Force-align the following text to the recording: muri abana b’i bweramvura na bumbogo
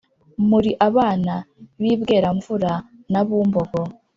muri 0.49 0.71
abana 0.87 1.33
b’i 1.81 1.93
bweramvura 1.99 2.73
na 3.11 3.21
bumbogo 3.27 3.81